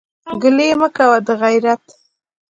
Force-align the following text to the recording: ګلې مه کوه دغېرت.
ګلې 0.41 0.69
مه 0.79 0.87
کوه 0.95 1.17
دغېرت. 1.27 1.83